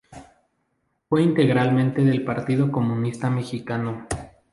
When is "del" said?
2.03-2.23